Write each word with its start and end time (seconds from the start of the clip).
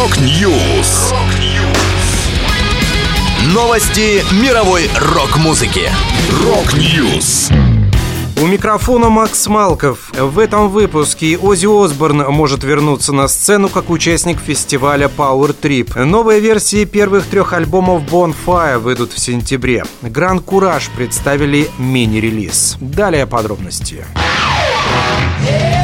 Rock 0.00 0.50
News. 0.50 1.12
Новости 3.52 4.24
мировой 4.42 4.88
рок-музыки. 4.98 5.90
Rock 6.42 6.90
News. 6.90 7.50
У 8.40 8.46
микрофона 8.46 9.10
Макс 9.10 9.46
Малков. 9.46 10.10
В 10.18 10.38
этом 10.38 10.70
выпуске 10.70 11.36
Оззи 11.36 11.66
Осборн 11.66 12.30
может 12.30 12.64
вернуться 12.64 13.12
на 13.12 13.28
сцену 13.28 13.68
как 13.68 13.90
участник 13.90 14.40
фестиваля 14.40 15.10
Power 15.14 15.54
Trip. 15.54 16.02
Новые 16.02 16.40
версии 16.40 16.86
первых 16.86 17.26
трех 17.26 17.52
альбомов 17.52 18.02
Bonfire 18.04 18.78
выйдут 18.78 19.12
в 19.12 19.18
сентябре. 19.18 19.84
Гран-КуражЪ 20.00 20.88
представили 20.96 21.68
мини-релиз. 21.76 22.78
Далее 22.80 23.26
подробности. 23.26 24.06
Everybody's 25.44 25.79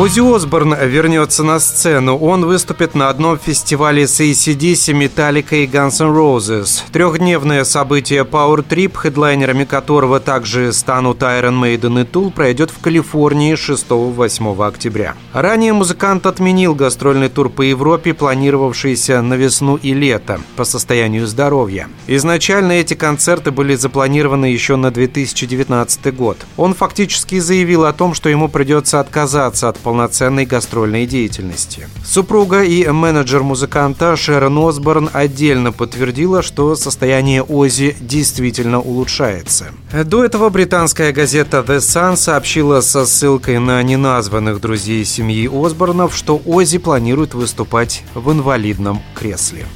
Оззи 0.00 0.20
Осборн 0.34 0.74
вернется 0.82 1.44
на 1.44 1.60
сцену. 1.60 2.16
Он 2.16 2.46
выступит 2.46 2.94
на 2.94 3.10
одном 3.10 3.38
фестивале 3.38 4.08
с 4.08 4.18
ACDC, 4.18 4.94
Metallica 4.94 5.62
и 5.62 5.66
Guns 5.66 6.00
N' 6.00 6.16
Roses. 6.16 6.80
Трехдневное 6.90 7.64
событие 7.64 8.22
Power 8.24 8.66
Trip, 8.66 8.96
хедлайнерами 8.96 9.64
которого 9.64 10.18
также 10.18 10.72
станут 10.72 11.20
Iron 11.20 11.60
Maiden 11.60 12.00
и 12.00 12.04
Tool, 12.04 12.30
пройдет 12.30 12.70
в 12.70 12.78
Калифорнии 12.78 13.52
6-8 13.52 14.66
октября. 14.66 15.16
Ранее 15.34 15.74
музыкант 15.74 16.24
отменил 16.24 16.74
гастрольный 16.74 17.28
тур 17.28 17.50
по 17.50 17.60
Европе, 17.60 18.14
планировавшийся 18.14 19.20
на 19.20 19.34
весну 19.34 19.76
и 19.76 19.92
лето, 19.92 20.40
по 20.56 20.64
состоянию 20.64 21.26
здоровья. 21.26 21.90
Изначально 22.06 22.72
эти 22.72 22.94
концерты 22.94 23.50
были 23.50 23.74
запланированы 23.74 24.46
еще 24.46 24.76
на 24.76 24.90
2019 24.90 26.16
год. 26.16 26.38
Он 26.56 26.72
фактически 26.72 27.38
заявил 27.38 27.84
о 27.84 27.92
том, 27.92 28.14
что 28.14 28.30
ему 28.30 28.48
придется 28.48 28.98
отказаться 28.98 29.68
от 29.68 29.76
полноценной 29.90 30.46
гастрольной 30.46 31.04
деятельности. 31.04 31.88
Супруга 32.04 32.62
и 32.62 32.86
менеджер 32.86 33.42
музыканта 33.42 34.14
Шерон 34.14 34.56
Осборн 34.68 35.10
отдельно 35.12 35.72
подтвердила, 35.72 36.42
что 36.42 36.76
состояние 36.76 37.42
Ози 37.42 37.96
действительно 37.98 38.80
улучшается. 38.80 39.72
До 40.04 40.24
этого 40.24 40.48
британская 40.48 41.10
газета 41.10 41.64
The 41.66 41.78
Sun 41.78 42.14
сообщила 42.14 42.82
со 42.82 43.04
ссылкой 43.04 43.58
на 43.58 43.82
неназванных 43.82 44.60
друзей 44.60 45.04
семьи 45.04 45.50
Осборнов, 45.52 46.14
что 46.14 46.40
Ози 46.46 46.78
планирует 46.78 47.34
выступать 47.34 48.04
в 48.14 48.30
инвалидном 48.30 49.02
кресле. 49.16 49.66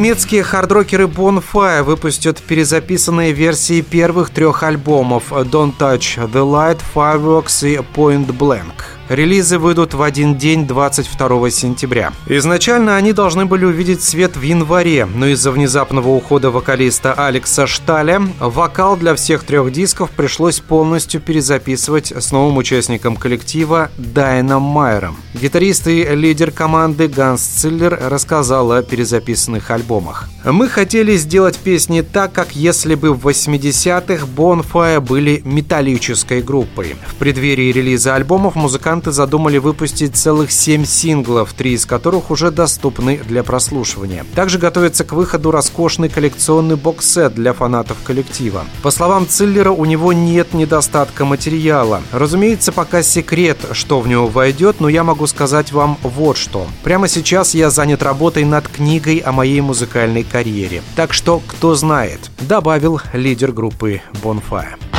Немецкие 0.00 0.42
хардрокеры 0.42 1.04
Bonfire 1.04 1.82
выпустят 1.82 2.40
перезаписанные 2.40 3.32
версии 3.32 3.82
первых 3.82 4.30
трех 4.30 4.62
альбомов 4.62 5.30
Don't 5.30 5.74
Touch 5.78 6.16
the 6.32 6.42
Light, 6.42 6.80
Fireworks 6.94 7.68
и 7.68 7.76
Point 7.94 8.28
Blank. 8.28 8.99
Релизы 9.10 9.58
выйдут 9.58 9.92
в 9.94 10.02
один 10.02 10.36
день 10.36 10.68
22 10.68 11.50
сентября. 11.50 12.12
Изначально 12.28 12.94
они 12.94 13.12
должны 13.12 13.44
были 13.44 13.64
увидеть 13.64 14.04
свет 14.04 14.36
в 14.36 14.42
январе, 14.42 15.04
но 15.04 15.26
из-за 15.26 15.50
внезапного 15.50 16.10
ухода 16.10 16.52
вокалиста 16.52 17.12
Алекса 17.14 17.66
Шталя 17.66 18.22
вокал 18.38 18.96
для 18.96 19.16
всех 19.16 19.42
трех 19.42 19.72
дисков 19.72 20.10
пришлось 20.10 20.60
полностью 20.60 21.20
перезаписывать 21.20 22.12
с 22.12 22.30
новым 22.30 22.56
участником 22.58 23.16
коллектива 23.16 23.90
Дайном 23.98 24.62
Майером. 24.62 25.16
Гитарист 25.34 25.88
и 25.88 26.04
лидер 26.04 26.52
команды 26.52 27.08
Ганс 27.08 27.42
Циллер 27.42 27.98
рассказал 28.00 28.70
о 28.70 28.82
перезаписанных 28.84 29.72
альбомах. 29.72 30.28
«Мы 30.44 30.68
хотели 30.68 31.16
сделать 31.16 31.58
песни 31.58 32.02
так, 32.02 32.32
как 32.32 32.54
если 32.54 32.94
бы 32.94 33.12
в 33.12 33.26
80-х 33.26 34.24
Bonfire 34.36 35.00
были 35.00 35.42
металлической 35.44 36.42
группой. 36.42 36.94
В 37.08 37.16
преддверии 37.16 37.72
релиза 37.72 38.14
альбомов 38.14 38.54
музыканты 38.54 38.99
задумали 39.06 39.58
выпустить 39.58 40.16
целых 40.16 40.52
7 40.52 40.84
синглов, 40.84 41.52
три 41.52 41.72
из 41.72 41.86
которых 41.86 42.30
уже 42.30 42.50
доступны 42.50 43.20
для 43.26 43.42
прослушивания. 43.42 44.26
Также 44.34 44.58
готовится 44.58 45.04
к 45.04 45.12
выходу 45.12 45.50
роскошный 45.50 46.08
коллекционный 46.08 46.76
бокс-сет 46.76 47.34
для 47.34 47.52
фанатов 47.52 47.96
коллектива. 48.04 48.64
По 48.82 48.90
словам 48.90 49.26
Циллера, 49.26 49.70
у 49.70 49.84
него 49.84 50.12
нет 50.12 50.54
недостатка 50.54 51.24
материала. 51.24 52.02
Разумеется, 52.12 52.72
пока 52.72 53.02
секрет, 53.02 53.58
что 53.72 54.00
в 54.00 54.08
него 54.08 54.26
войдет, 54.26 54.80
но 54.80 54.88
я 54.88 55.04
могу 55.04 55.26
сказать 55.26 55.72
вам 55.72 55.96
вот 56.02 56.36
что. 56.36 56.66
Прямо 56.82 57.08
сейчас 57.08 57.54
я 57.54 57.70
занят 57.70 58.02
работой 58.02 58.44
над 58.44 58.68
книгой 58.68 59.18
о 59.18 59.32
моей 59.32 59.60
музыкальной 59.60 60.24
карьере. 60.24 60.82
Так 60.96 61.12
что, 61.12 61.40
кто 61.46 61.74
знает, 61.74 62.30
добавил 62.40 63.00
лидер 63.12 63.52
группы 63.52 64.02
Bonfire. 64.22 64.89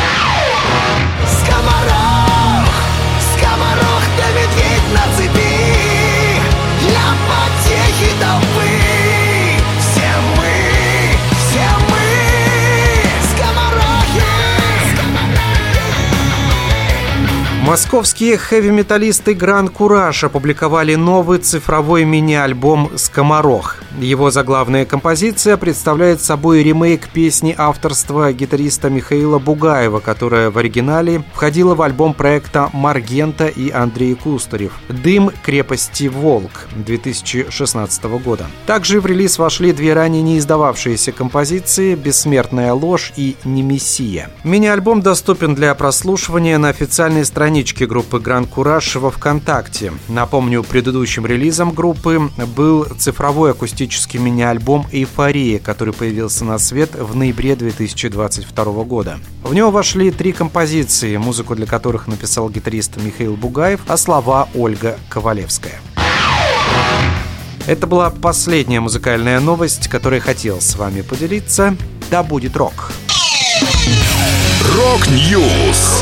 Московские 17.72 18.38
хэви-металлисты 18.38 19.34
Гран 19.34 19.70
Кураж 19.70 20.26
опубликовали 20.26 20.96
новый 20.96 21.40
цифровой 21.40 22.04
мини-альбом 22.04 22.92
«Скоморох». 22.98 23.78
Его 23.98 24.30
заглавная 24.30 24.86
композиция 24.86 25.56
представляет 25.56 26.22
собой 26.22 26.64
ремейк 26.64 27.08
песни 27.08 27.56
авторства 27.58 28.34
гитариста 28.34 28.90
Михаила 28.90 29.40
Бугаева, 29.40 30.02
которая 30.02 30.50
в 30.50 30.58
оригинале 30.58 31.24
входила 31.34 31.74
в 31.74 31.82
альбом 31.82 32.14
проекта 32.14 32.70
Маргента 32.74 33.48
и 33.48 33.70
Андрей 33.70 34.16
Кустарев 34.16 34.74
«Дым 34.90 35.32
крепости 35.42 36.10
Волк» 36.10 36.68
2016 36.76 38.04
года. 38.22 38.48
Также 38.66 39.00
в 39.00 39.06
релиз 39.06 39.38
вошли 39.40 39.72
две 39.72 39.94
ранее 39.94 40.24
не 40.24 40.40
издававшиеся 40.40 41.14
композиции 41.14 41.96
«Бессмертная 41.96 42.74
ложь» 42.74 43.14
и 43.16 43.38
«Немесия». 43.46 44.30
Мини-альбом 44.44 45.02
доступен 45.02 45.56
для 45.56 45.74
прослушивания 45.76 46.58
на 46.58 46.68
официальной 46.70 47.24
страничке 47.62 47.86
группы 47.86 48.20
Гран 48.20 48.46
Кураж 48.46 48.96
во 48.96 49.12
ВКонтакте. 49.12 49.94
Напомню, 50.08 50.64
предыдущим 50.64 51.28
релизом 51.28 51.74
группы 51.74 52.32
был 52.56 52.86
цифровой 52.98 53.52
акустический 53.52 54.20
мини-альбом 54.20 54.88
«Эйфория», 54.92 55.60
который 55.60 55.94
появился 55.94 56.44
на 56.44 56.58
свет 56.58 56.96
в 56.96 57.16
ноябре 57.16 57.56
2022 57.56 58.84
года. 58.84 59.20
В 59.44 59.54
него 59.54 59.70
вошли 59.70 60.10
три 60.10 60.32
композиции, 60.32 61.18
музыку 61.18 61.54
для 61.56 61.68
которых 61.68 62.08
написал 62.08 62.50
гитарист 62.50 62.98
Михаил 62.98 63.36
Бугаев, 63.36 63.82
а 63.88 63.96
слова 63.96 64.50
Ольга 64.56 64.98
Ковалевская. 65.10 65.80
Это 67.68 67.86
была 67.86 68.10
последняя 68.10 68.80
музыкальная 68.80 69.40
новость, 69.40 69.88
которой 69.88 70.20
хотел 70.20 70.62
с 70.62 70.76
вами 70.78 71.02
поделиться. 71.02 71.76
Да 72.10 72.24
будет 72.24 72.58
рок! 72.58 72.92
Рок-Ньюс. 74.76 76.02